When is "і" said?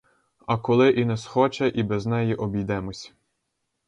0.89-1.05, 1.75-1.83